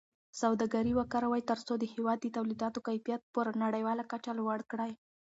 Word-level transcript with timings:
سوداګري 0.41 0.91
وکاروئ 0.95 1.41
ترڅو 1.51 1.73
د 1.79 1.83
هېواد 1.93 2.17
د 2.21 2.27
تولیداتو 2.37 2.79
کیفیت 2.87 3.21
په 3.33 3.39
نړیواله 3.63 4.03
کچه 4.11 4.31
لوړ 4.39 4.59
کړئ. 4.71 4.91